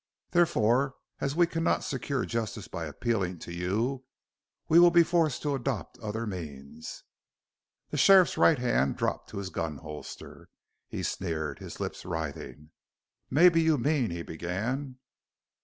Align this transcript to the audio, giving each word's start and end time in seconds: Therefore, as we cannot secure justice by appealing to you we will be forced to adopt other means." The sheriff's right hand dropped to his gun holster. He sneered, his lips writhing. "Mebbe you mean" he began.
Therefore, 0.31 0.95
as 1.19 1.35
we 1.35 1.45
cannot 1.45 1.83
secure 1.83 2.25
justice 2.25 2.67
by 2.67 2.85
appealing 2.87 3.37
to 3.37 3.53
you 3.53 4.03
we 4.67 4.79
will 4.79 4.89
be 4.89 5.03
forced 5.03 5.43
to 5.43 5.53
adopt 5.53 5.99
other 5.99 6.25
means." 6.25 7.03
The 7.91 7.97
sheriff's 7.97 8.35
right 8.35 8.57
hand 8.57 8.97
dropped 8.97 9.29
to 9.29 9.37
his 9.37 9.51
gun 9.51 9.77
holster. 9.77 10.49
He 10.87 11.03
sneered, 11.03 11.59
his 11.59 11.79
lips 11.79 12.03
writhing. 12.03 12.71
"Mebbe 13.29 13.57
you 13.57 13.77
mean" 13.77 14.09
he 14.09 14.23
began. 14.23 14.97